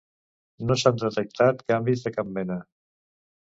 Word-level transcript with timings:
No 0.69 0.77
s'han 0.83 0.97
detectat 1.03 1.63
canvis 1.73 2.03
de 2.09 2.15
cap 2.19 2.35
mena. 2.41 2.61